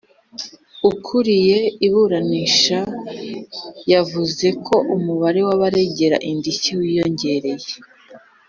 [0.89, 1.57] Ukuriye
[1.87, 2.79] iburanisha
[3.91, 7.69] yavuze ko umubare w’abaregera indishyi wiyongereye